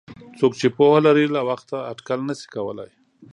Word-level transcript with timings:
څوک 0.39 0.53
چې 0.59 0.67
پوهه 0.75 0.99
لري 1.07 1.25
له 1.35 1.41
وخته 1.49 1.77
اټکل 1.91 2.19
نشي 2.29 2.47
کولای. 2.55 2.91